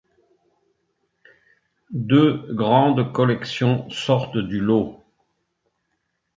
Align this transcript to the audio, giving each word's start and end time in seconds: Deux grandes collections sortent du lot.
Deux 1.91 2.51
grandes 2.55 3.13
collections 3.13 3.87
sortent 3.91 4.35
du 4.39 4.59
lot. 4.59 4.99